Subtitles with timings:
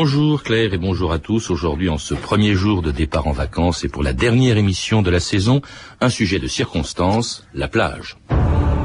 [0.00, 1.50] Bonjour Claire et bonjour à tous.
[1.50, 5.10] Aujourd'hui, en ce premier jour de départ en vacances et pour la dernière émission de
[5.10, 5.60] la saison,
[6.00, 8.16] un sujet de circonstance, la plage.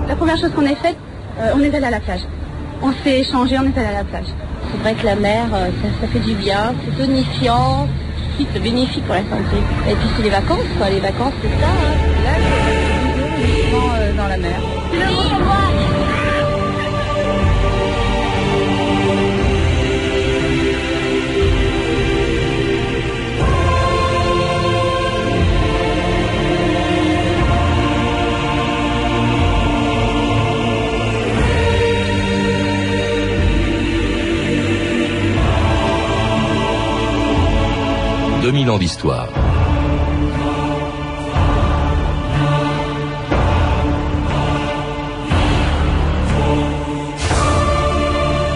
[0.08, 0.98] La première chose qu'on a faite,
[1.38, 2.22] euh, on est allé à la plage.
[2.82, 4.26] On s'est échangé, on est allé à la plage.
[4.72, 7.88] C'est vrai que la mer, euh, ça, ça fait du bien, c'est tonifiant,
[8.40, 9.58] c'est bénéfique pour la santé.
[9.88, 10.90] Et puis c'est les vacances, quoi.
[10.90, 11.68] Les vacances, c'est ça.
[11.68, 12.24] Hein.
[12.24, 12.32] Là,
[13.38, 14.60] c'est euh, dans la mer.
[38.44, 39.30] «2000 ans d'histoire.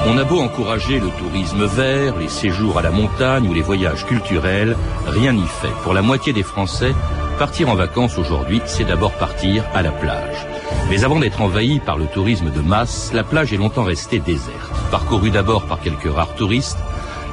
[0.05, 4.05] On a beau encourager le tourisme vert, les séjours à la montagne ou les voyages
[4.05, 5.71] culturels, rien n'y fait.
[5.83, 6.93] Pour la moitié des Français,
[7.39, 10.45] partir en vacances aujourd'hui, c'est d'abord partir à la plage.
[10.89, 14.73] Mais avant d'être envahi par le tourisme de masse, la plage est longtemps restée déserte.
[14.91, 16.79] Parcourue d'abord par quelques rares touristes,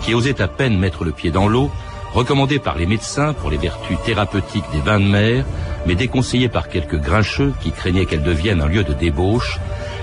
[0.02, 1.68] qui osaient à peine mettre le pied dans l'eau,
[2.14, 5.44] recommandée par les médecins pour les vertus thérapeutiques des bains de mer,
[5.86, 9.58] mais déconseillée par quelques grincheux qui craignaient qu'elle devienne un lieu de débauche,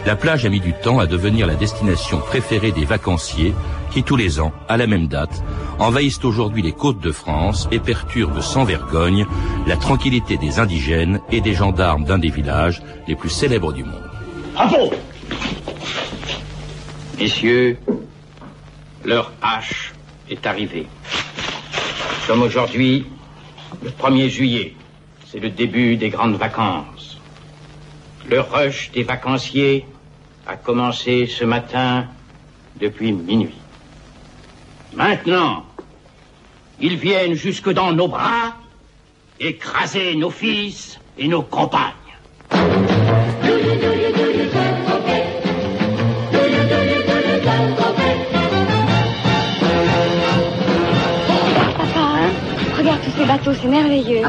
[0.06, 3.54] la plage a mis du temps à devenir la destination préférée des vacanciers
[3.92, 5.44] qui, tous les ans, à la même date,
[5.80, 9.26] envahissent aujourd'hui les côtes de France et perturbent sans vergogne
[9.68, 14.04] la tranquillité des indigènes et des gendarmes d'un des villages les plus célèbres du monde.
[14.54, 14.92] Bravo
[17.18, 17.78] Messieurs,
[19.06, 19.94] leur hache
[20.30, 20.88] est arrivée.
[22.22, 23.08] Nous sommes aujourd'hui
[23.82, 24.76] le 1er juillet.
[25.26, 27.18] C'est le début des grandes vacances.
[28.30, 29.88] Le rush des vacanciers
[30.46, 32.06] a commencé ce matin
[32.80, 33.58] depuis minuit.
[34.94, 35.66] Maintenant,
[36.80, 38.56] ils viennent jusque dans nos bras
[39.40, 41.92] écraser nos fils et nos compagnes.
[53.12, 54.22] Tous ces bateaux, c'est merveilleux.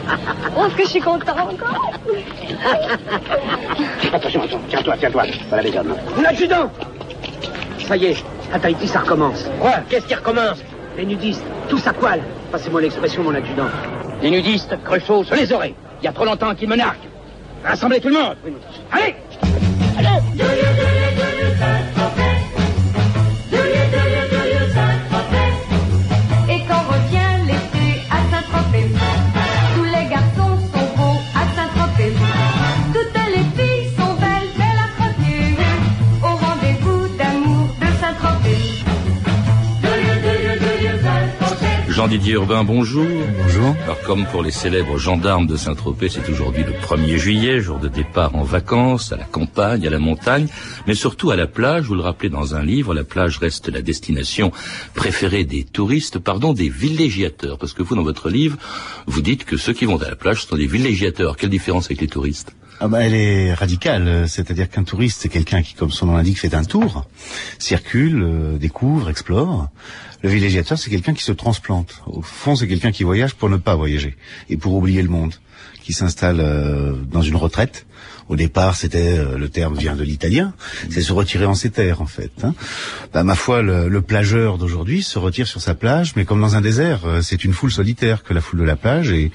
[0.57, 1.93] Oh, est-ce que je suis content encore
[4.13, 5.23] Attention, attention, tiens-toi, tiens-toi.
[5.49, 5.95] Voilà les hommes.
[6.23, 6.71] L'adjudant
[7.87, 9.49] Ça y est, à Tahiti, ça recommence.
[9.61, 10.63] Quoi Qu'est-ce qui recommence
[10.97, 12.21] Les nudistes, tous à poil.
[12.51, 13.69] Passez-moi l'expression, mon adjudant.
[14.23, 15.75] Les nudistes, Cruchot, se les oreilles.
[16.01, 16.97] Il y a trop longtemps qu'ils me narguent.
[17.65, 18.37] Rassemblez tout le monde.
[18.91, 19.15] Allez
[42.03, 43.07] Jean-Didier Urbain, bonjour.
[43.39, 43.77] Bonjour.
[43.85, 47.87] Alors comme pour les célèbres gendarmes de Saint-Tropez, c'est aujourd'hui le 1er juillet, jour de
[47.87, 50.49] départ en vacances, à la campagne, à la montagne,
[50.89, 51.85] mais surtout à la plage.
[51.85, 54.51] Vous le rappelez dans un livre, la plage reste la destination
[54.97, 57.57] préférée des touristes, pardon, des villégiateurs.
[57.57, 58.59] Parce que vous, dans votre livre,
[59.07, 61.37] vous dites que ceux qui vont à la plage sont des villégiateurs.
[61.37, 62.53] Quelle différence avec les touristes?
[62.85, 66.41] Ah bah, elle est radicale, c'est-à-dire qu'un touriste, c'est quelqu'un qui, comme son nom l'indique,
[66.41, 67.07] fait un tour,
[67.61, 69.69] circule, euh, découvre, explore.
[70.23, 72.03] Le villégiateur, c'est quelqu'un qui se transplante.
[72.07, 74.17] Au fond, c'est quelqu'un qui voyage pour ne pas voyager
[74.51, 75.35] et pour oublier le monde,
[75.81, 77.87] qui s'installe euh, dans une retraite.
[78.29, 80.53] Au départ, c'était euh, le terme vient de l'italien,
[80.91, 82.33] c'est se retirer en ses terres en fait.
[82.43, 82.53] hein.
[83.13, 86.57] Bah, ma foi, le, le plageur d'aujourd'hui se retire sur sa plage, mais comme dans
[86.57, 89.31] un désert, c'est une foule solitaire que la foule de la plage et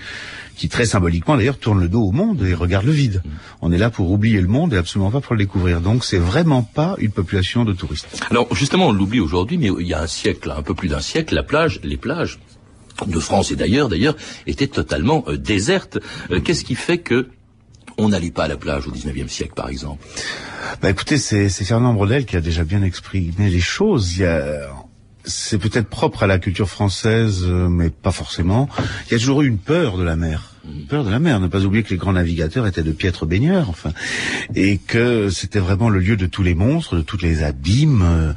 [0.58, 3.22] qui très symboliquement d'ailleurs tourne le dos au monde et regarde le vide.
[3.62, 5.82] On est là pour oublier le monde et absolument pas pour le découvrir.
[5.82, 8.08] Donc c'est vraiment pas une population de touristes.
[8.32, 11.02] Alors justement, on l'oublie aujourd'hui, mais il y a un siècle, un peu plus d'un
[11.02, 12.40] siècle, la plage, les plages
[13.06, 14.16] de France et d'ailleurs, d'ailleurs,
[14.48, 16.00] étaient totalement euh, désertes.
[16.32, 17.28] Euh, Qu'est-ce qui fait que
[18.00, 20.04] on n'allait pas à la plage au 19e siècle, par exemple?
[20.82, 24.18] Bah écoutez, c'est c'est Fernand Brodel qui a déjà bien exprimé les choses.
[24.18, 24.70] Il y a
[25.28, 28.70] c'est peut-être propre à la culture française, euh, mais pas forcément.
[29.08, 30.54] Il y a toujours eu une peur de la mer.
[30.90, 31.40] Peur de la mer.
[31.40, 33.92] Ne pas oublier que les grands navigateurs étaient de piètres baigneurs, enfin,
[34.56, 38.34] et que c'était vraiment le lieu de tous les monstres, de tous les abîmes, euh,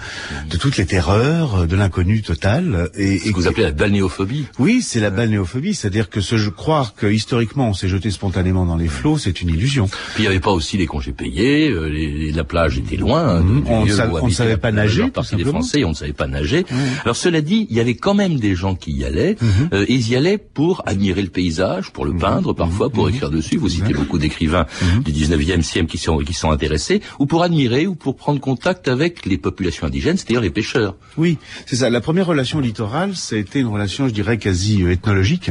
[0.50, 2.91] de toutes les terreurs, euh, de l'inconnu total.
[2.97, 4.47] Et, Ce que vous appelez la balnéophobie.
[4.59, 8.76] oui, c'est la balnéophobie, c'est-à-dire que je- croire que historiquement on s'est jeté spontanément dans
[8.76, 9.87] les flots, c'est une illusion.
[10.15, 12.97] Puis il n'y avait pas aussi les congés payés, euh, les- les- la plage était
[12.97, 13.41] loin.
[13.41, 15.05] du On ne savait pas nager,
[15.37, 15.44] des.
[15.44, 16.65] Français, on ne savait pas nager.
[17.05, 19.69] Alors cela dit, il y avait quand même des gens qui y allaient, Mhm.
[19.73, 23.31] euh, et ils y allaient pour admirer le paysage, pour le peindre parfois, pour écrire
[23.31, 23.57] dessus.
[23.57, 24.67] Vous citez beaucoup d'écrivains
[25.05, 28.89] du 19e siècle qui sont, qui sont intéressés, ou pour admirer, ou pour prendre contact
[28.89, 30.95] avec les populations indigènes, c'est-à-dire les pêcheurs.
[31.17, 31.91] Oui, c'est ça.
[31.91, 35.51] La première relation au littoral, ça a été une relation, je dirais, quasi euh, ethnologique,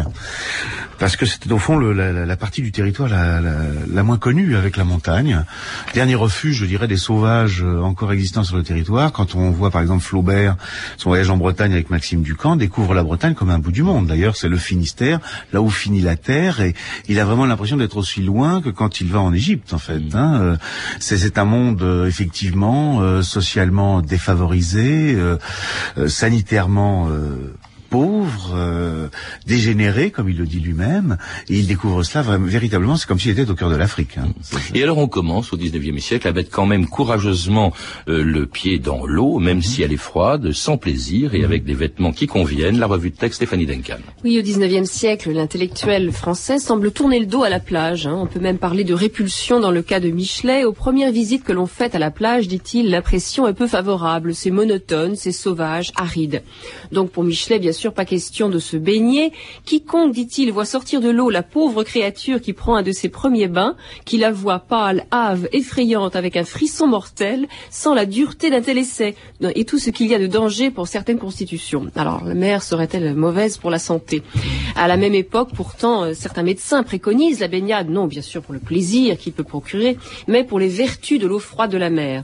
[0.99, 3.55] parce que c'était au fond le- la, la- la partie du territoire la, la-
[3.91, 5.43] la moins connue avec la montagne.
[5.93, 9.11] Dernier refuge, je dirais, des sauvages euh, encore existants sur le territoire.
[9.11, 10.55] Quand on voit par exemple Flaubert,
[10.97, 14.07] son voyage en Bretagne avec Maxime Ducamp, découvre la Bretagne comme un bout du monde.
[14.07, 15.19] D'ailleurs, c'est le Finistère,
[15.53, 16.75] là où finit la terre, et
[17.07, 20.01] il a vraiment l'impression d'être aussi loin que quand il va en Égypte, en fait.
[20.13, 20.39] hein.
[20.41, 20.57] Euh,
[20.99, 25.37] C'est un monde euh, effectivement euh, socialement défavorisé, euh,
[25.97, 27.07] euh, sanitairement
[27.89, 29.07] pauvre, euh,
[29.47, 31.17] dégénéré, comme il le dit lui-même,
[31.49, 34.17] et il découvre cela vraiment, véritablement, c'est comme s'il était au cœur de l'Afrique.
[34.17, 34.27] hein.
[34.75, 37.73] Et alors on commence au 19e siècle à mettre quand même courageusement
[38.07, 41.73] euh, le pied dans l'eau, même si elle est froide, sans plaisir et avec des
[41.73, 42.79] vêtements qui conviennent.
[42.79, 43.97] La revue de texte Stéphanie Duncan.
[44.23, 48.05] Oui, au XIXe siècle, l'intellectuel français semble tourner le dos à la plage.
[48.07, 48.15] hein.
[48.21, 50.65] On peut même parler de répulsion dans le cas de Michelet.
[50.65, 54.35] Aux premières visites que l'on fait à la plage, dit-il, l'impression est peu favorable.
[54.35, 56.43] C'est monotone, c'est sauvage, aride.
[56.91, 59.31] Donc pour Michelet, bien sûr, pas question de se baigner.
[59.65, 63.47] Quiconque, dit-il, voit sortir de l'eau la pauvre créature qui prend un de ses premiers
[63.47, 68.61] bains, qui la voit pâle, hâve, effrayante, avec un frisson mortel, sans la dureté d'un
[68.61, 69.15] tel essai,
[69.55, 71.87] et tout ce qu'il y a de danger pour certaines constitutions.
[71.95, 74.21] Alors, la mer serait-elle mauvaise pour la santé?
[74.75, 78.53] À la même époque, pourtant, euh, certains médecins préconisent la baignade, non bien sûr pour
[78.53, 79.97] le plaisir qu'il peut procurer,
[80.27, 82.23] mais pour les vertus de l'eau froide de la mer.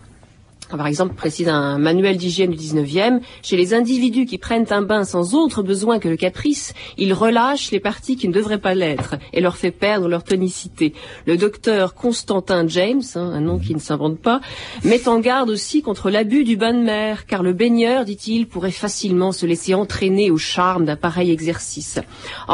[0.70, 5.04] Par exemple, précise un manuel d'hygiène du 19e, chez les individus qui prennent un bain
[5.04, 9.16] sans autre besoin que le caprice, ils relâchent les parties qui ne devraient pas l'être
[9.34, 10.94] et leur fait perdre leur tonicité.
[11.26, 14.42] Le docteur Constantin James, hein, un nom qui ne s'invente pas,
[14.84, 18.72] met en garde aussi contre l'abus du bain de mer, car le baigneur, dit-il, pourrait
[18.72, 22.00] facilement se laisser entraîner au charme d'un pareil exercice.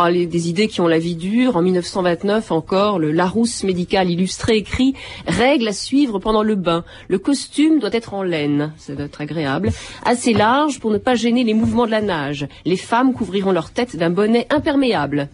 [0.10, 4.58] Les- des idées qui ont la vie dure, en 1929 encore, le Larousse médical illustré
[4.58, 4.94] écrit
[5.28, 6.84] «Règle à suivre pendant le bain.
[7.08, 9.70] Le costume doit être en laine, ça doit être agréable,
[10.06, 12.48] assez large pour ne pas gêner les mouvements de la nage.
[12.66, 15.30] Les femmes couvriront leur tête d'un bonnet imperméable.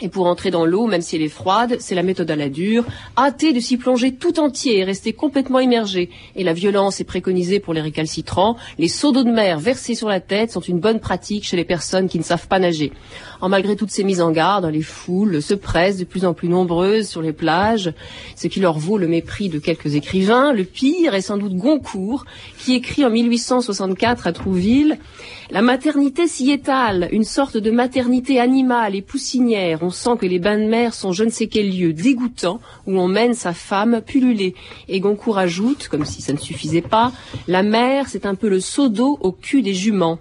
[0.00, 2.48] Et pour entrer dans l'eau, même si elle est froide, c'est la méthode à la
[2.48, 2.84] dure,
[3.16, 6.10] hâter de s'y plonger tout entier et rester complètement immergé.
[6.34, 8.56] Et la violence est préconisée pour les récalcitrants.
[8.78, 11.64] Les seaux d'eau de mer versés sur la tête sont une bonne pratique chez les
[11.64, 12.92] personnes qui ne savent pas nager.
[13.40, 16.48] En malgré toutes ces mises en garde, les foules se pressent de plus en plus
[16.48, 17.92] nombreuses sur les plages,
[18.34, 20.52] ce qui leur vaut le mépris de quelques écrivains.
[20.52, 22.24] Le pire est sans doute Goncourt,
[22.58, 24.98] qui écrit en 1864 à Trouville
[25.50, 29.83] La maternité s'y étale, une sorte de maternité animale et poussinière.
[29.84, 32.98] On sent que les bains de mer sont je ne sais quel lieu dégoûtant où
[32.98, 34.54] on mène sa femme pullulée.
[34.88, 37.12] Et Goncourt ajoute, comme si ça ne suffisait pas,
[37.48, 40.18] la mer, c'est un peu le seau d'eau au cul des juments.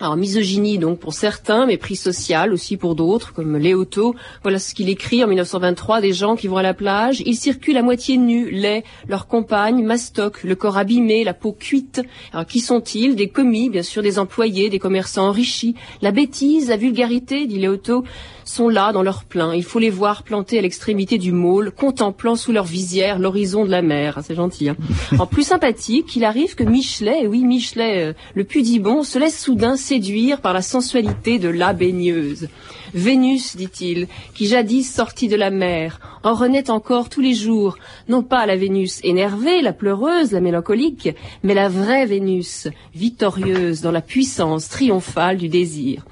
[0.00, 4.14] Alors misogynie donc pour certains, mépris social aussi pour d'autres, comme Léoto.
[4.42, 7.20] Voilà ce qu'il écrit en 1923 des gens qui vont à la plage.
[7.26, 12.00] Ils circulent à moitié nus, laids, leurs compagnes mastoc, le corps abîmé, la peau cuite.
[12.32, 13.16] Alors qui sont-ils?
[13.16, 15.74] Des commis, bien sûr, des employés, des commerçants enrichis.
[16.00, 18.04] La bêtise, la vulgarité, dit Léoto,
[18.44, 19.52] sont là dans leur plein.
[19.52, 23.70] Il faut les voir plantés à l'extrémité du môle, contemplant sous leur visière l'horizon de
[23.70, 24.14] la mer.
[24.16, 24.68] Ah, C'est gentil.
[24.68, 24.76] Hein
[25.18, 29.38] en plus sympathique, il arrive que Michelet, et oui Michelet, euh, le pudibond, se laisse
[29.38, 32.48] soudain séduire par la sensualité de la baigneuse.
[32.92, 38.22] Vénus, dit-il, qui jadis sortit de la mer, en renaît encore tous les jours, non
[38.22, 41.08] pas la Vénus énervée, la pleureuse, la mélancolique,
[41.42, 46.04] mais la vraie Vénus, victorieuse dans la puissance triomphale du désir.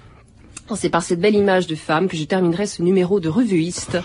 [0.74, 3.98] C'est par cette belle image de femme que je terminerai ce numéro de revuiste.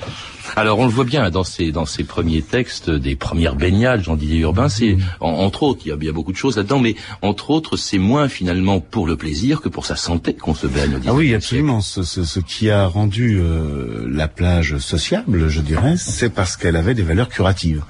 [0.55, 4.15] Alors on le voit bien dans ces dans ces premiers textes des premières baignades, Jean
[4.15, 6.95] Didier Urbain, c'est en- entre autres, il y a bien beaucoup de choses là-dedans, mais
[7.21, 10.99] entre autres, c'est moins finalement pour le plaisir que pour sa santé qu'on se baigne.
[11.07, 11.81] Ah oui, 19e absolument.
[11.81, 16.75] Ce, ce- ce qui a rendu euh, la plage sociable, je dirais, c'est parce qu'elle
[16.75, 17.83] avait des valeurs curatives,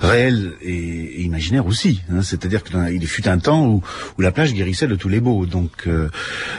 [0.00, 2.00] réelles et, et imaginaires aussi.
[2.10, 2.22] hein.
[2.22, 3.82] C'est-à-dire qu'il fut un temps où,
[4.18, 6.08] où la plage guérissait de tous les maux, donc euh,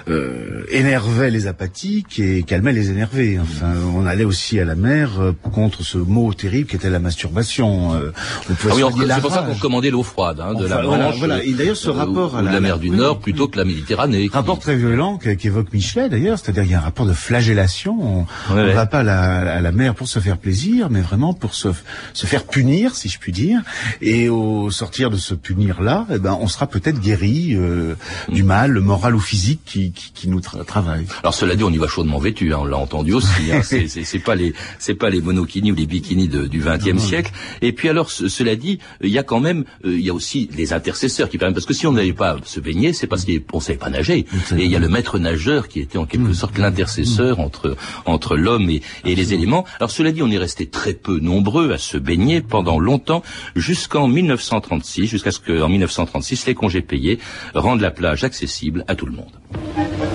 [0.07, 3.39] euh, énervait les apathiques et calmait les énervés.
[3.41, 6.99] Enfin, on allait aussi à la mer euh, contre ce mot terrible qui était la
[6.99, 7.95] masturbation.
[7.95, 8.11] Euh,
[8.49, 10.97] on pouvait Ah oui, c'est pour ça qu'on commandait l'eau froide hein, de Enfin, la
[10.97, 11.43] Manche, voilà.
[11.43, 13.65] Et d'ailleurs, ce euh, rapport à la- la mer du oui, Nord plutôt que la
[13.65, 14.27] Méditerranée.
[14.29, 17.13] qui- Rapport très violent que- qu'évoque Michelet d'ailleurs, c'est-à-dire il y a un rapport de
[17.13, 17.97] flagellation.
[17.99, 18.73] On Ouais, ne ouais.
[18.73, 21.69] va pas à la, à la mer pour se faire plaisir, mais vraiment pour se,
[22.13, 23.61] se faire punir, si je puis dire.
[24.01, 27.95] Et au sortir de ce punir-là, eh ben, on sera peut-être guéri euh,
[28.29, 31.05] du mal, moral ou physique qui, qui, qui nous tra- travaille.
[31.23, 33.51] Alors cela cela dit, on y va chaudement vêtu, hein, on l'a entendu aussi.
[33.51, 37.31] Hein, c'est- pas les, c'est pas les monokinis ou les bikinis de- du XXe siècle.
[37.61, 40.13] Et puis alors, ce- cela dit, il y a quand même, euh, il y a
[40.13, 43.25] aussi les intercesseurs qui permettent, parce que si on n'avait pas se baigner, c'est parce
[43.25, 44.25] qu'on savait pas nager.
[44.57, 48.35] Et il y a le maître nageur qui était en quelque sorte l'intercesseur entre entre
[48.35, 49.63] l'homme et, et les éléments.
[49.79, 53.23] Alors cela dit, on est resté très peu nombreux à se baigner pendant longtemps,
[53.55, 57.19] jusqu'en 1936, jusqu'à ce qu'en 1936 les congés payés
[57.53, 60.06] rendent la plage accessible à tout le monde.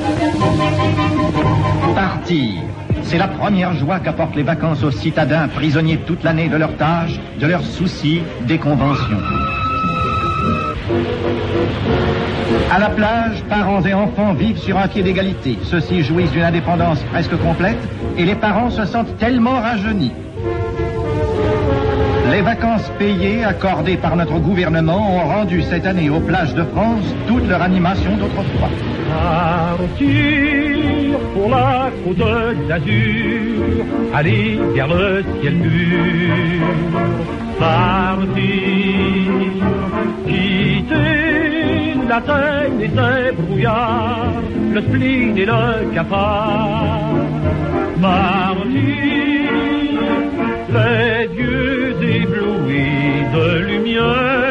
[3.03, 7.21] C'est la première joie qu'apportent les vacances aux citadins prisonniers toute l'année de leurs tâches,
[7.39, 9.21] de leurs soucis, des conventions.
[12.71, 15.59] À la plage, parents et enfants vivent sur un pied d'égalité.
[15.65, 17.77] Ceux-ci jouissent d'une indépendance presque complète
[18.17, 20.12] et les parents se sentent tellement rajeunis.
[22.31, 27.05] Les vacances payées accordées par notre gouvernement ont rendu cette année aux plages de France
[27.27, 28.71] toute leur animation d'autrefois.
[29.12, 32.25] Partir pour la côte
[32.69, 36.66] d'Azur, aller vers le ciel pur.
[37.59, 39.33] Partir,
[40.26, 44.40] quitter la teigne et ses brouillards,
[44.75, 45.64] le spleen et le
[45.95, 47.14] cafard.
[48.00, 49.50] Partir,
[50.76, 54.41] les yeux éblouis de lumière,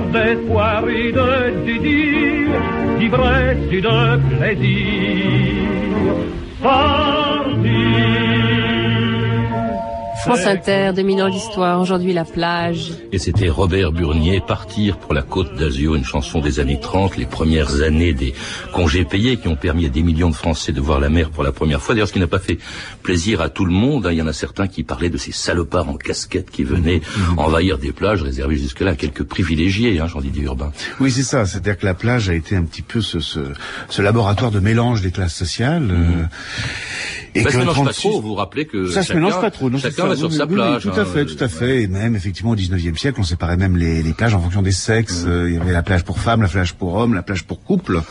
[0.00, 2.48] frémir d'espoir et de désir,
[2.98, 6.14] d'ivresse et de plaisir.
[6.62, 8.00] Partir.
[10.20, 12.92] France Inter, dominant l'histoire, aujourd'hui la plage.
[13.10, 17.24] Et c'était Robert Burnier, Partir pour la Côte d'Azur, une chanson des années 30, les
[17.24, 18.34] premières années des
[18.74, 21.42] congés payés qui ont permis à des millions de Français de voir la mer pour
[21.42, 21.94] la première fois.
[21.94, 22.58] D'ailleurs, ce qui n'a pas fait
[23.10, 24.12] plaisir à tout le monde, hein.
[24.12, 27.00] il y en a certains qui parlaient de ces salopards en casquette qui venaient
[27.36, 30.70] envahir des plages réservées jusque-là à quelques privilégiés, hein, Jean-Didier Urbain.
[31.00, 31.44] Oui, c'est ça.
[31.44, 33.40] C'est-à-dire que la plage a été un petit peu ce, ce,
[33.88, 35.88] ce laboratoire de mélange des classes sociales.
[35.90, 36.22] euh,
[37.34, 39.08] et Bah, que ça se mélange pas 36 trop, vous vous rappelez que Ça se
[39.08, 39.70] chacun- mélange pas trop.
[39.70, 40.06] Non, chacun ça.
[40.06, 40.82] va sur Oui, sa oui, plage.
[40.82, 41.04] tout à hein.
[41.04, 41.82] fait, tout à fait.
[41.82, 44.72] Et même effectivement au 19e siècle, on séparait même les, les plages en fonction des
[44.72, 45.24] sexes.
[45.26, 47.62] Euh, il y avait la plage pour femmes, la plage pour hommes, la plage pour
[47.64, 48.02] couple.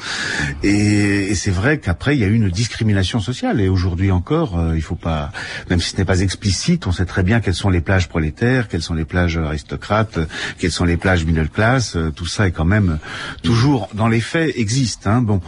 [0.63, 3.59] Et, et c'est vrai qu'après il y a eu une discrimination sociale.
[3.61, 5.31] Et aujourd'hui encore, euh, il faut pas,
[5.69, 8.67] même si ce n'est pas explicite, on sait très bien quelles sont les plages prolétaires,
[8.67, 10.19] quelles sont les plages aristocrates,
[10.57, 11.95] quelles sont les plages middle class.
[11.95, 12.99] euh, Tout ça est quand même
[13.43, 15.07] toujours dans les faits existe.
[15.07, 15.21] Hein.
[15.21, 15.41] Bon,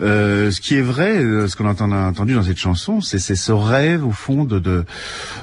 [0.00, 1.72] euh, ce qui est vrai, euh, ce qu'on a
[2.08, 4.84] entendu dans cette chanson, c'est ce rêve au fond de de,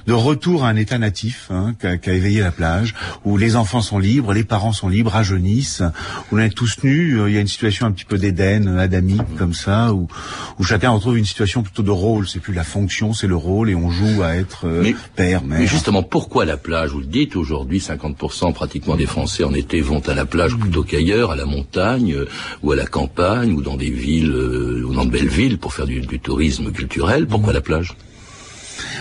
[0.08, 2.94] de retour à un état natif hein, qu'a qu'a éveillé la plage,
[3.24, 5.84] où les enfants sont libres, les parents sont libres, rajeunissent,
[6.32, 7.20] où on est tous nus.
[7.20, 10.08] euh, Il y a une situation un petit peu d'Éden, adamique comme ça, où
[10.60, 12.28] où chacun retrouve une situation plutôt de rôle.
[12.28, 15.44] C'est plus la fonction, c'est le rôle, et on joue à être euh, Mais- père,
[15.44, 15.60] mère.
[15.60, 19.82] Mais justement, pourquoi la plage Vous le dites, aujourd'hui, 50% pratiquement des Français en été
[19.82, 22.28] vont à la plage plutôt qu'ailleurs, à la montagne, euh,
[22.64, 25.74] ou à la campagne, ou dans des villes, euh, ou dans de belles villes, pour
[25.74, 27.28] faire du, du tourisme culturel?
[27.28, 27.94] Pourquoi la plage?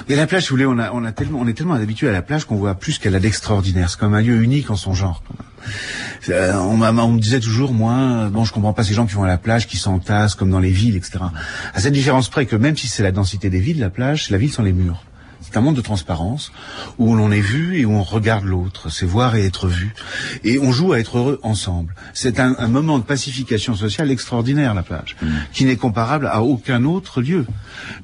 [0.08, 2.98] Mais la plage, vous voulez, on, est tellement habitué à la plage qu'on voit plus
[2.98, 3.90] qu'elle a d'extraordinaire.
[3.90, 5.22] C'est comme un lieu unique en son genre.
[6.28, 9.28] Euh, on, me disait toujours, moi, bon, je comprends pas ces gens qui vont à
[9.28, 11.18] la plage, qui s'entassent comme dans les villes, etc.
[11.74, 14.38] À cette différence près que même si c'est la densité des villes, la plage, la
[14.38, 15.04] ville sans les murs.
[15.54, 16.50] C'est un monde de transparence
[16.98, 18.90] où l'on est vu et où on regarde l'autre.
[18.90, 19.94] C'est voir et être vu.
[20.42, 21.94] Et on joue à être heureux ensemble.
[22.12, 25.14] C'est un, un moment de pacification sociale extraordinaire, la plage,
[25.52, 27.46] qui n'est comparable à aucun autre lieu.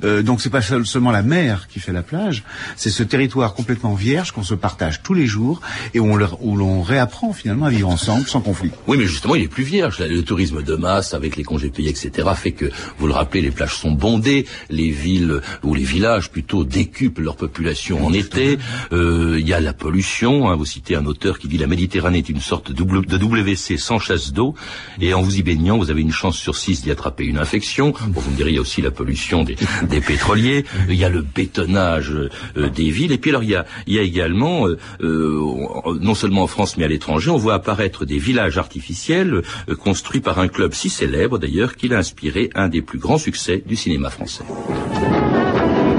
[0.05, 2.45] Euh, donc c'est pas seul- seulement la mer qui fait la plage,
[2.77, 5.61] c'est ce territoire complètement vierge qu'on se partage tous les jours
[5.93, 8.71] et où on où l'on réapprend finalement à vivre ensemble sans conflit.
[8.87, 9.99] Oui, mais justement, il est plus vierge.
[9.99, 12.67] Le tourisme de masse, avec les congés payés, etc., fait que,
[13.01, 17.40] vous le rappelez, les plages sont bondées, les villes, ou les villages plutôt, décuplent leur
[17.41, 18.59] population en été.
[18.93, 20.51] Euh, Il y a la pollution.
[20.51, 20.57] hein.
[20.57, 24.33] Vous citez un auteur qui dit la Méditerranée est une sorte de WC sans chasse
[24.33, 24.55] d'eau.
[25.01, 27.95] Et en vous y baignant, vous avez une chance sur six d'y attraper une infection.
[28.15, 30.65] Vous me direz, il y a aussi la pollution des, pétroliers.
[30.89, 33.13] Il y a le bétonnage euh, des villes.
[33.13, 37.31] Et puis alors, il y a, également, euh, non seulement en France, mais à l'étranger,
[37.31, 39.43] on voit apparaître des villages artificiels
[39.83, 43.63] construits par un club si célèbre d'ailleurs qu'il a inspiré un des plus grands succès
[43.65, 44.45] du cinéma français.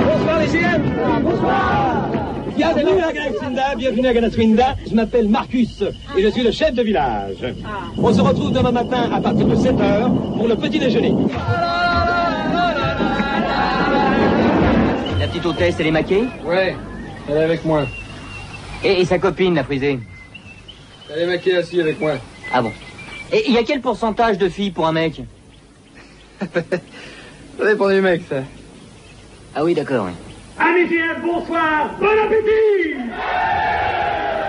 [0.05, 0.83] Bonsoir les CM
[1.23, 2.11] Bonsoir
[2.73, 4.75] Bienvenue à Galaxinda, bienvenue à Galaxinda.
[4.89, 5.83] Je m'appelle Marcus
[6.17, 7.35] et je suis le chef de village.
[7.97, 11.13] On se retrouve demain matin à partir de 7h pour le petit déjeuner.
[15.19, 16.75] La petite hôtesse, elle est maquée Ouais,
[17.29, 17.85] elle est avec moi.
[18.83, 19.99] et, et sa copine, la frisée
[21.13, 22.13] Elle est maquée assise avec moi.
[22.53, 22.71] Ah bon
[23.33, 25.21] Et il y a quel pourcentage de filles pour un mec
[26.39, 28.37] Ça dépend du mec, ça.
[29.55, 30.13] Ah oui, d'accord, oui.
[30.63, 32.95] Amis géants, bonsoir, bon appétit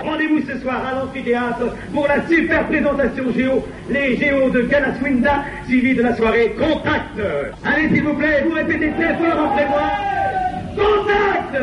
[0.04, 5.94] Rendez-vous ce soir à l'amphithéâtre pour la super présentation Géo, les Géos de Galaswinda, suivi
[5.94, 7.18] de la soirée Contact.
[7.64, 9.82] Allez, s'il vous plaît, vous répétez très fort après moi.
[10.76, 11.56] Contact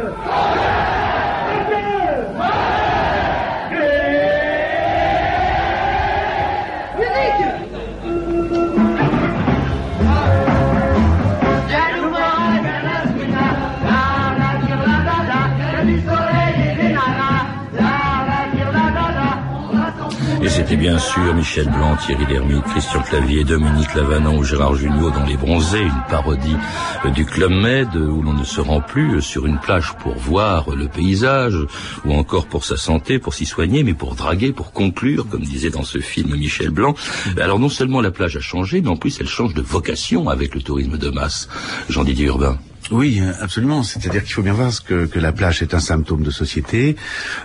[20.60, 25.24] c'était bien sûr Michel Blanc, Thierry Lhermitte, Christian Clavier, Dominique Lavanant ou Gérard Jugnot dans
[25.24, 26.58] Les Bronzés, une parodie
[27.06, 29.94] euh, du Club Med euh, où l'on ne se rend plus euh, sur une plage
[30.00, 31.56] pour voir le paysage
[32.04, 35.70] ou encore pour sa santé, pour s'y soigner, mais pour draguer, pour conclure, comme disait
[35.70, 36.94] dans ce film Michel Blanc.
[37.40, 40.56] Alors non seulement la plage a changé, mais en plus elle change de vocation avec
[40.56, 41.48] le tourisme de masse.
[41.88, 42.60] Jean-Didier Urbain.
[42.92, 43.84] Oui, absolument.
[43.84, 46.96] C'est-à-dire qu'il faut bien voir que, que la plage est un symptôme de société.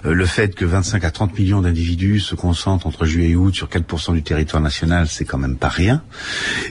[0.05, 3.55] Euh, le fait que 25 à 30 millions d'individus se concentrent entre juillet et août
[3.55, 6.03] sur 4% du territoire national, c'est quand même pas rien.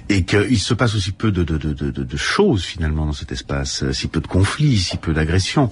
[0.10, 3.84] Et qu'il se passe aussi peu de, de, de, de, choses finalement dans cet espace,
[3.92, 5.70] si peu de conflits, si peu d'agressions,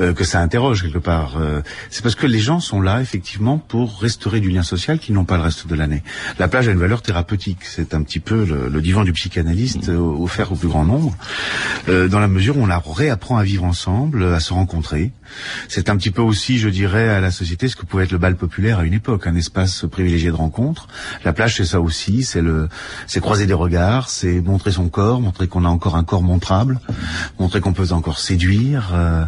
[0.00, 1.36] euh, que ça interroge quelque part.
[1.38, 5.14] Euh, c'est parce que les gens sont là effectivement pour restaurer du lien social qu'ils
[5.14, 6.02] n'ont pas le reste de l'année.
[6.38, 7.58] La plage a une valeur thérapeutique.
[7.62, 11.14] C'est un petit peu le, le divan du psychanalyste euh, offert au plus grand nombre.
[11.88, 15.12] Euh, dans la mesure on la réapprend à vivre ensemble, à se rencontrer.
[15.68, 18.18] C'est un petit peu aussi, je dirais, à la société ce que pouvait être le
[18.18, 20.88] bal populaire à une époque, un espace privilégié de rencontre.
[21.24, 22.68] La plage, c'est ça aussi, c'est le,
[23.06, 26.80] c'est croiser des regards, c'est montrer son corps, montrer qu'on a encore un corps montrable,
[27.38, 29.24] montrer qu'on peut encore séduire, euh,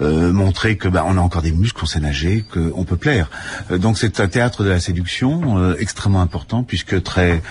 [0.00, 3.30] euh, montrer que bah, on a encore des muscles, on sait nager, qu'on peut plaire.
[3.70, 7.42] Euh, donc c'est un théâtre de la séduction euh, extrêmement important puisque très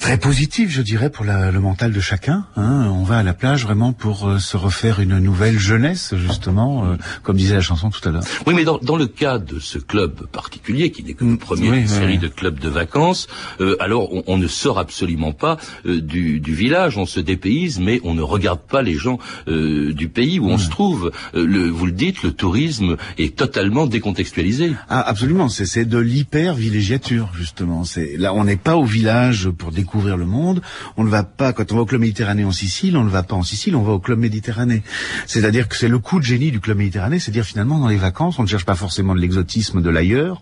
[0.00, 2.46] très positif, je dirais, pour la- le mental de chacun.
[2.56, 2.88] hein.
[2.90, 6.96] On va à la plage vraiment pour euh, se refaire une nouvelle jeunesse, justement, euh,
[7.22, 8.24] comme disait la chanson tout à l'heure.
[8.46, 11.70] Oui, mais dans, dans le cas de ce club particulier, qui n'est que le premier
[11.70, 12.18] oui, série oui.
[12.18, 13.28] de clubs de vacances,
[13.60, 17.78] euh, alors on, on ne sort absolument pas euh, du, du village, on se dépayse,
[17.78, 21.12] mais on ne regarde pas les gens euh, du pays où on se trouve.
[21.34, 24.72] Euh, le, vous le dites, le tourisme est totalement décontextualisé.
[24.88, 27.82] Ah, absolument, c'est de l'hyper-villégiature, justement.
[28.16, 30.62] Là, on n'est pas au village pour découvrir le monde.
[30.96, 33.22] On ne va pas, quand on va au Club Méditerranée en Sicile, on ne va
[33.22, 34.82] pas en Sicile, on va au Club Méditerranée.
[35.26, 38.38] C'est-à-dire que c'est le coup de génie du Club Méditerranée, c'est-à-dire finalement, dans les vacances,
[38.38, 40.40] on ne cherche pas forcément de l'exotisme de l'ailleurs,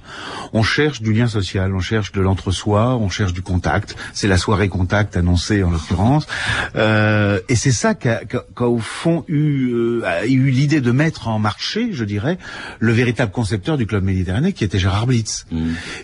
[0.52, 3.96] on cherche du lien social, on cherche de l'entre-soi, on cherche du contact.
[4.12, 6.26] C'est la soirée contact annoncée, en l'occurrence.
[6.76, 10.90] Euh, et c'est ça qu'a, qu'a- qu'a, au fond eu, euh, a eu l'idée de
[10.92, 12.38] mettre en marché, je dirais,
[12.78, 15.46] le véritable concepteur du Club Méditerranée, qui était Gérard Blitz.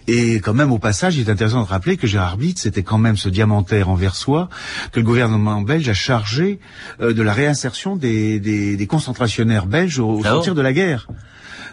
[0.09, 2.99] Et quand même, au passage, il est intéressant de rappeler que Gérard Blitz c'était quand
[2.99, 4.49] même ce diamantaire anversois
[4.93, 6.59] que le gouvernement belge a chargé
[7.01, 10.73] euh, de la réinsertion des, des, des concentrationnaires belges au, au Ah sortir de la
[10.73, 11.07] guerre.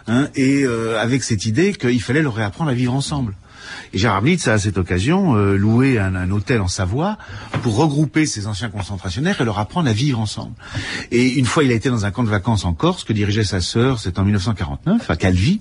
[0.08, 3.34] Hein, et euh, avec cette idée qu'il fallait leur réapprendre à vivre ensemble.
[3.92, 7.18] Et Gérard Blitz a à cette occasion euh, loué un, un hôtel en Savoie
[7.62, 10.54] pour regrouper ces anciens concentrationnaires et leur apprendre à vivre ensemble.
[11.10, 13.44] Et une fois, il a été dans un camp de vacances en Corse que dirigeait
[13.44, 15.60] sa sœur, c'est en 1949, à Calvi,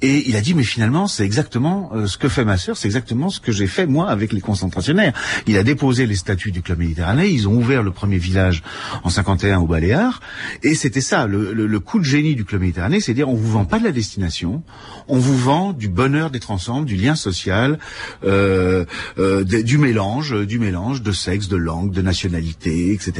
[0.00, 2.88] et il a dit mais finalement c'est exactement euh, ce que fait ma sœur, c'est
[2.88, 5.12] exactement ce que j'ai fait moi avec les concentrationnaires.
[5.46, 8.62] Il a déposé les statuts du club méditerranéen, ils ont ouvert le premier village
[9.04, 10.20] en 51 au Baléares,
[10.62, 13.34] et c'était ça le, le- le coup de génie du club méditerranéen, c'est dire on
[13.34, 14.62] vous vend pas de la destination,
[15.08, 17.78] on vous vend du bonheur d'être ensemble, du lien social,
[18.24, 18.84] euh,
[19.18, 23.12] euh, de- du mélange, du mélange de sexe, de langue, de nationalité, etc.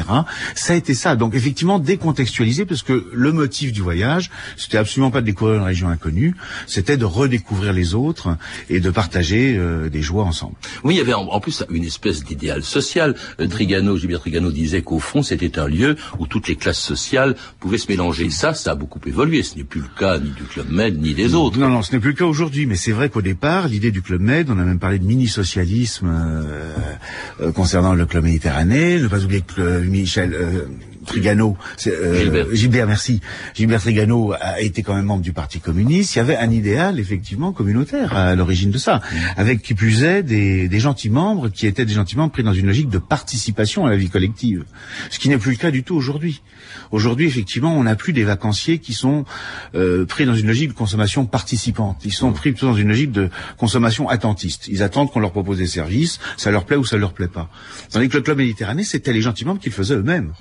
[0.54, 1.16] Ça a été ça.
[1.16, 5.64] Donc effectivement décontextualisé parce que le motif du voyage, c'était absolument pas de découvrir une
[5.64, 6.34] région inconnue,
[6.66, 8.36] c'était de redécouvrir les autres
[8.68, 10.54] et de partager euh, des joies ensemble.
[10.84, 13.14] Oui, il y avait en, en plus une espèce d'idéal social.
[13.40, 17.36] Euh, Trigano, Gilbert Trigano disait qu'au fond, c'était un lieu où toutes les classes sociales
[17.60, 18.30] pouvaient se mélanger.
[18.30, 19.42] Ça, ça a beaucoup évolué.
[19.42, 21.58] Ce n'est plus le cas ni du Club Med, ni des autres.
[21.58, 24.02] Non, non, ce n'est plus le cas aujourd'hui, mais c'est vrai qu'au départ, l'idée du
[24.02, 26.72] Club Med, on a même parlé de mini-socialisme euh,
[27.40, 30.34] euh, concernant le Club Méditerranée, ne pas oublier que euh, Michel
[31.06, 32.86] Trigano, euh, Gilbert.
[32.86, 33.20] merci,
[33.54, 36.14] Gilbert Trigano a été quand même membre du Parti communiste.
[36.14, 39.00] Il y avait un idéal effectivement communautaire à l'origine de ça,
[39.36, 42.52] avec qui plus est des, des gentils membres qui étaient des gentils membres pris dans
[42.52, 44.64] une logique de participation à la vie collective,
[45.10, 46.42] ce qui n'est plus le cas du tout aujourd'hui.
[46.90, 49.24] Aujourd'hui, effectivement, on n'a plus des vacanciers qui sont
[49.74, 52.02] euh, pris dans une logique de consommation participante.
[52.04, 54.68] Ils sont pris plutôt dans une logique de consommation attentiste.
[54.68, 57.50] Ils attendent qu'on leur propose des services, ça leur plaît ou ça leur plaît pas.
[57.90, 60.32] Tandis que le club méditerranéen, c'était les gentils membres qui le faisaient eux-mêmes.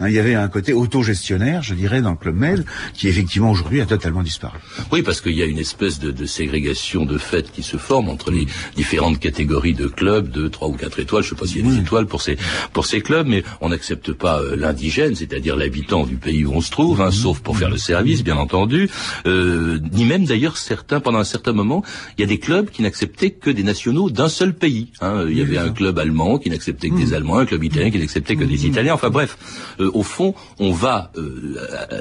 [0.00, 3.50] Hein, il y avait un côté autogestionnaire, je dirais, dans le Club Med, qui effectivement
[3.50, 4.58] aujourd'hui a totalement disparu.
[4.92, 8.08] Oui, parce qu'il y a une espèce de, de ségrégation de fait qui se forme
[8.08, 8.46] entre les
[8.76, 11.22] différentes catégories de clubs, de trois ou quatre étoiles.
[11.22, 12.36] Je sais pas s'il y a des étoiles pour ces
[12.72, 16.60] pour ces clubs, mais on n'accepte pas euh, l'indigène, c'est-à-dire l'habitant du pays où on
[16.60, 18.88] se trouve, hein, sauf pour faire le service, bien entendu.
[19.26, 21.82] Euh, ni même d'ailleurs certains, pendant un certain moment,
[22.16, 24.88] il y a des clubs qui n'acceptaient que des nationaux d'un seul pays.
[25.00, 25.24] hein.
[25.28, 27.98] Il y avait un club allemand qui n'acceptait que des Allemands, un club italien qui
[27.98, 28.94] n'acceptait que des Italiens.
[28.94, 29.36] Enfin bref,
[29.80, 31.56] euh, au fond, on va euh,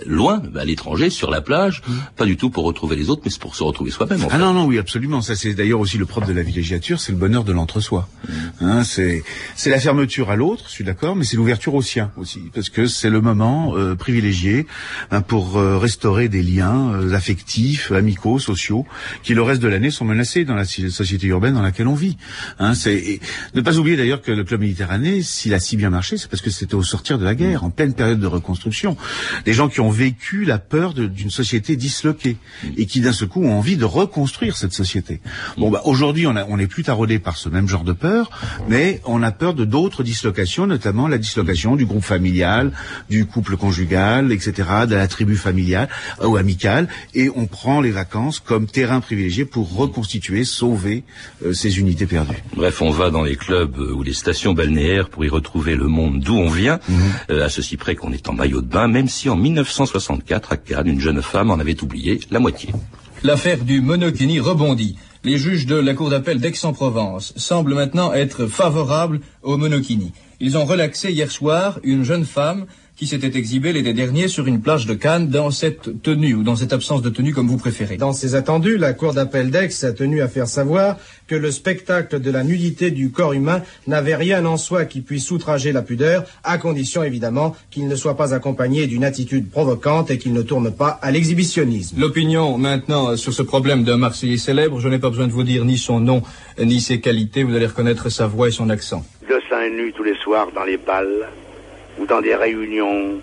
[0.05, 1.81] loin, à l'étranger, sur la plage,
[2.15, 4.21] pas du tout pour retrouver les autres, mais c'est pour se retrouver soi-même.
[4.25, 4.38] Ah fait.
[4.38, 5.21] non, non, oui, absolument.
[5.21, 8.07] Ça, c'est d'ailleurs aussi le propre de la villégiature, c'est le bonheur de l'entre-soi.
[8.62, 9.23] Hein, c'est
[9.55, 12.69] c'est la fermeture à l'autre, je suis d'accord, mais c'est l'ouverture au sien aussi, parce
[12.69, 14.65] que c'est le moment euh, privilégié
[15.12, 18.85] hein, pour euh, restaurer des liens euh, affectifs, amicaux, sociaux,
[19.23, 22.15] qui le reste de l'année sont menacés dans la société urbaine dans laquelle on vit.
[22.59, 23.19] Hein, c'est
[23.55, 26.41] ne pas oublier d'ailleurs que le club Méditerranée, s'il a si bien marché, c'est parce
[26.41, 28.97] que c'était au sortir de la guerre, en pleine période de reconstruction.
[29.45, 32.38] Des gens qui ont vécu la peur d'une société disloquée
[32.78, 35.19] et qui d'un seul coup ont envie de reconstruire cette société.
[35.58, 38.30] Bon, bah aujourd'hui, on, a- on est plus taraudé par ce même genre de peur,
[38.67, 42.71] mais on a peur de d'autres dislocations, notamment la dislocation du groupe familial,
[43.10, 45.89] du couple conjugal, etc., de la tribu familiale
[46.21, 51.04] euh, ou amicale, et on prend les vacances comme terrain privilégié pour reconstituer, sauver
[51.45, 52.43] euh, ces unités perdues.
[52.56, 55.88] Bref, on va dans les clubs euh, ou les stations balnéaires pour y retrouver le
[55.88, 56.80] monde d'où on vient,
[57.30, 60.57] euh, à ceci près qu'on est en maillot de bain, même si en 1964, à
[60.57, 62.69] Cannes, une jeune femme en avait oublié la moitié.
[63.23, 64.97] L'affaire du monokini rebondit.
[65.23, 70.13] Les juges de la Cour d'appel d'Aix-en-Provence semblent maintenant être favorables au monokini.
[70.39, 72.65] Ils ont relaxé hier soir une jeune femme
[72.99, 76.57] qui s'était exhibée l'été dernier sur une plage de Cannes dans cette tenue ou dans
[76.57, 77.95] cette absence de tenue comme vous préférez.
[77.95, 82.19] Dans ses attendus, la Cour d'appel d'Aix a tenu à faire savoir que le spectacle
[82.19, 86.25] de la nudité du corps humain n'avait rien en soi qui puisse outrager la pudeur,
[86.43, 90.69] à condition évidemment qu'il ne soit pas accompagné d'une attitude provocante et qu'il ne tourne
[90.69, 91.97] pas à l'exhibitionnisme.
[91.97, 95.63] L'opinion maintenant sur ce problème d'un Marseillais célèbre, je n'ai pas besoin de vous dire
[95.63, 96.21] ni son nom
[96.62, 99.05] ni ses qualités, vous allez reconnaître sa voix et son accent.
[99.29, 101.29] de seins nus tous les soirs dans les balles
[101.99, 103.19] ou dans des réunions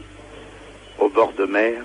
[0.98, 1.82] au bord de mer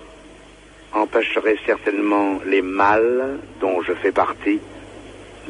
[0.93, 4.59] empêcherait certainement les mâles, dont je fais partie,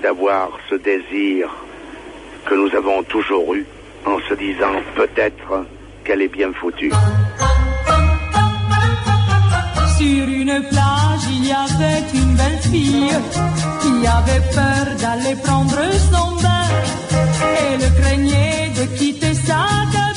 [0.01, 1.49] d'avoir ce désir
[2.45, 3.65] que nous avons toujours eu
[4.05, 5.65] en se disant peut-être
[6.03, 6.91] qu'elle est bien foutue.
[9.97, 13.11] Sur une plage, il y avait une belle fille
[13.81, 15.79] qui avait peur d'aller prendre
[16.11, 16.67] son bain.
[17.59, 20.10] Elle craignait de quitter sa cabine.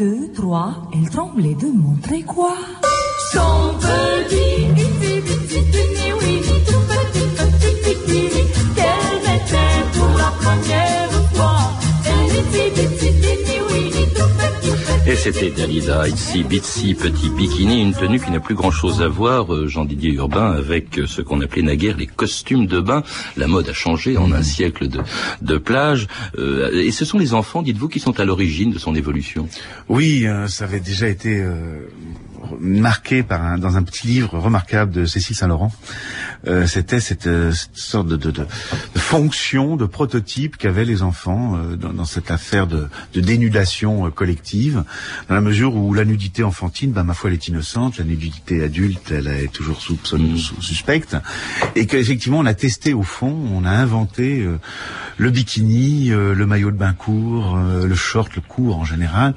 [0.00, 2.54] Deux, trois, elle tremblait de montrer quoi?
[15.10, 19.52] Et c'était Dalida, ici, Bitsy, petit bikini, une tenue qui n'a plus grand-chose à voir,
[19.52, 23.02] euh, Jean-Didier Urbain, avec euh, ce qu'on appelait naguère les costumes de bain.
[23.36, 25.00] La mode a changé en un siècle de,
[25.42, 26.06] de plage.
[26.38, 29.48] Euh, et ce sont les enfants, dites-vous, qui sont à l'origine de son évolution?
[29.88, 31.44] Oui, euh, ça avait déjà été
[32.58, 35.72] marqué par un, dans un petit livre remarquable de Cécile Saint-Laurent.
[36.46, 38.46] Euh, C'était cette, euh, cette sorte de, de, de,
[38.94, 44.06] de fonction, de prototype qu'avaient les enfants euh, dans, dans cette affaire de, de dénudation
[44.06, 44.84] euh, collective,
[45.28, 48.62] dans la mesure où la nudité enfantine, bah, ma foi, elle est innocente, la nudité
[48.62, 51.16] adulte, elle est toujours soupçonnée, sou- suspecte,
[51.76, 54.58] et qu'effectivement, on a testé au fond, on a inventé euh,
[55.18, 59.34] le bikini, euh, le maillot de bain court, euh, le short, le court en général,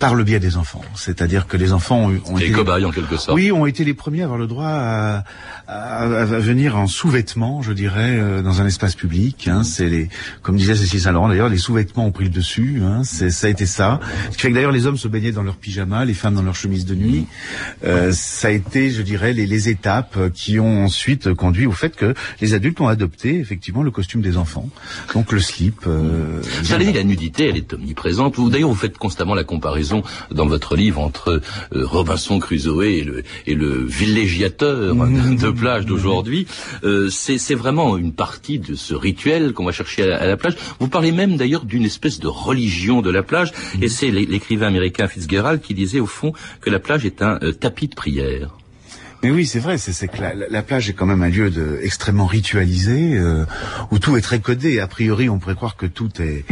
[0.00, 0.82] par le biais des enfants.
[0.96, 3.36] C'est-à-dire que les enfants ont, ont Les été cobayes, en quelque sorte.
[3.36, 5.24] oui, ont été les premiers à avoir le droit à,
[5.66, 9.48] à- à venir en sous-vêtements, je dirais, euh, dans un espace public.
[9.48, 9.62] Hein.
[9.64, 10.08] C'est les,
[10.42, 12.80] comme disait Cécile Saint-Laurent, d'ailleurs, les sous-vêtements ont pris le dessus.
[12.84, 13.02] Hein.
[13.04, 14.00] C'est, ça a été ça.
[14.30, 16.42] Ce qui fait que d'ailleurs les hommes se baignaient dans leur pyjama, les femmes dans
[16.42, 17.26] leur chemise de nuit.
[17.84, 21.96] Euh, ça a été, je dirais, les, les étapes qui ont ensuite conduit au fait
[21.96, 24.68] que les adultes ont adopté effectivement le costume des enfants,
[25.14, 25.80] donc le slip.
[25.86, 28.36] Euh, avez dit la nudité, elle est omniprésente.
[28.36, 31.40] Vous, d'ailleurs, vous faites constamment la comparaison dans votre livre entre
[31.74, 31.84] euh,
[32.32, 36.46] Robinson Crusoe et le, et le villégiateur de plage d'aujourd'hui.
[36.84, 40.36] Euh, c'est vraiment une partie de ce rituel qu'on va chercher à la, à la
[40.36, 40.54] plage.
[40.80, 44.68] Vous parlez même d'ailleurs d'une espèce de religion de la plage, et c'est l'é- l'écrivain
[44.68, 48.56] américain Fitzgerald qui disait au fond que la plage est un euh, tapis de prière.
[49.22, 51.48] Mais oui, c'est vrai, c'est que la, la- la plage est quand même un lieu
[51.50, 53.44] de, extrêmement ritualisé, euh,
[53.92, 54.80] où tout est très codé.
[54.80, 56.44] A priori, on pourrait croire que tout est,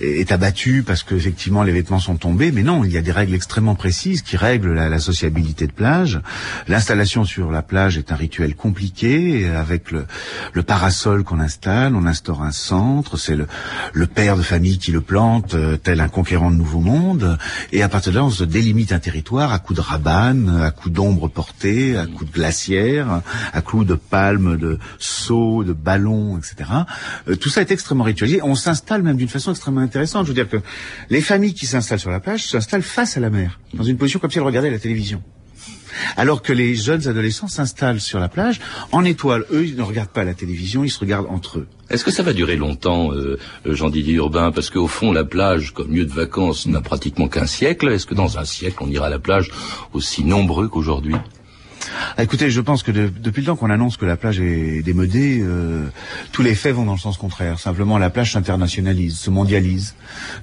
[0.00, 2.52] est abattu parce que effectivement les vêtements sont tombés.
[2.52, 6.20] Mais non, il y a des règles extrêmement précises qui règlent la, sociabilité de plage.
[6.68, 10.06] L'installation sur la plage est un rituel compliqué avec le,
[10.52, 11.96] le parasol qu'on installe.
[11.96, 13.16] On instaure un centre.
[13.16, 13.46] C'est le,
[13.92, 17.38] le père de famille qui le plante, euh, tel un conquérant de nouveau monde.
[17.72, 20.70] Et à partir de là, on se délimite un territoire à coups de rabane, à
[20.70, 26.38] coups d'ombre portée, à coups de glacière, à coups de palmes, de seaux, de ballons,
[26.38, 26.70] etc.
[27.28, 28.40] Euh, tout ça est extrêmement ritualisé.
[28.42, 30.26] On s'installe même d'une façon extrêmement intéressante.
[30.26, 30.58] Je veux dire que
[31.10, 34.18] les familles qui s'installent sur la plage s'installent face à la mer, dans une position
[34.18, 35.22] comme si elles regardaient la télévision.
[36.16, 38.60] Alors que les jeunes adolescents s'installent sur la plage
[38.92, 39.44] en étoile.
[39.52, 41.66] Eux, ils ne regardent pas la télévision, ils se regardent entre eux.
[41.90, 44.52] Est-ce que ça va durer longtemps, euh, Jean-Didier Urbain?
[44.52, 47.88] Parce qu'au fond, la plage, comme lieu de vacances, n'a pratiquement qu'un siècle.
[47.88, 49.50] Est-ce que dans un siècle, on ira à la plage
[49.92, 51.16] aussi nombreux qu'aujourd'hui?
[52.18, 55.40] Écoutez, je pense que de- depuis le temps qu'on annonce que la plage est démodée,
[55.42, 55.86] euh,
[56.32, 57.58] tous les faits vont dans le sens contraire.
[57.58, 59.94] Simplement, la plage s'internationalise, se mondialise.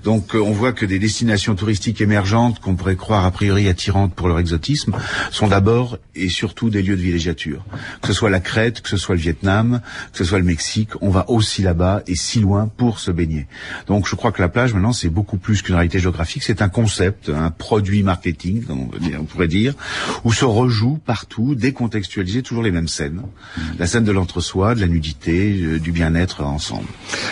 [0.04, 4.13] Donc, euh, on voit que des destinations touristiques émergentes, qu'on pourrait croire a priori attirantes
[4.13, 4.95] pour leur exotisme,
[5.32, 7.63] sont d'abord et surtout des lieux de villégiature.
[8.02, 10.89] Que ce soit la Crète, que ce soit le Vietnam, que ce soit le Mexique,
[11.02, 13.47] on va aussi là-bas et si loin pour se baigner.
[13.88, 16.43] Donc, je crois que la plage, maintenant, c'est beaucoup plus qu'une réalité géographique.
[16.43, 19.73] C'est un concept, un produit marketing, on, on pourrait dire,
[20.23, 23.21] où se rejouent partout, décontextualisés, toujours les mêmes scènes.
[23.77, 26.87] La scène de l'entre-soi, de la nudité, euh, du bien-être ensemble.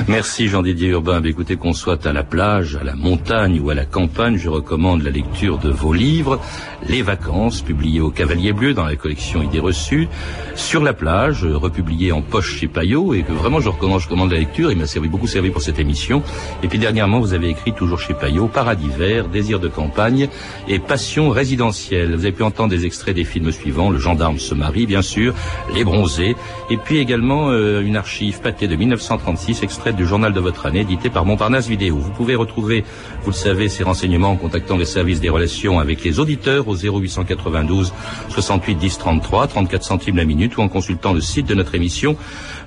[0.07, 1.19] Merci Jean-Didier Urbain.
[1.21, 4.49] Bah, écoutez, qu'on soit à la plage, à la montagne ou à la campagne, je
[4.49, 6.39] recommande la lecture de vos livres,
[6.88, 10.07] Les vacances, publiés au Cavalier Bleu dans la collection Idées reçues,
[10.55, 14.05] Sur la plage, euh, republié en poche chez Payot, et que vraiment je recommande, je
[14.05, 14.71] recommande la lecture.
[14.71, 16.23] Il m'a servi, beaucoup servi pour cette émission.
[16.63, 20.29] Et puis dernièrement, vous avez écrit toujours chez Payot, Paradis vert, Désir de campagne
[20.67, 22.15] et Passion résidentielle.
[22.15, 25.34] Vous avez pu entendre des extraits des films suivants, Le gendarme se marie, bien sûr,
[25.73, 26.36] Les bronzés,
[26.69, 30.82] et puis également euh, une archive pâtée de 1936, extraite du journal de votre année,
[30.82, 31.97] édité par Montparnasse Vidéo.
[31.97, 32.84] Vous pouvez retrouver,
[33.23, 36.76] vous le savez, ces renseignements en contactant les services des relations avec les auditeurs au
[36.76, 37.93] 0892
[38.30, 42.15] 68 10 33, 34 centimes la minute, ou en consultant le site de notre émission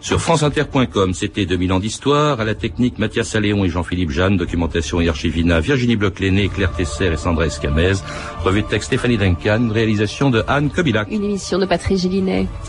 [0.00, 1.14] sur franceinter.com.
[1.14, 5.60] C'était 2000 ans d'histoire, à la technique Mathias Alléon et Jean-Philippe Jeanne, documentation et archivina
[5.60, 7.94] Virginie Bloch-Léné, Claire Tesser et Sandra Escamez,
[8.44, 11.08] revue de texte Stéphanie Duncan, réalisation de Anne Kobilac.
[11.10, 12.46] Une émission de Patrice Gélinet.